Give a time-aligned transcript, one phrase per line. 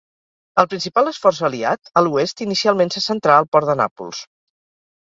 [0.61, 4.27] El principal esforç aliat a l'oest inicialment se centrà al port de Nàpols.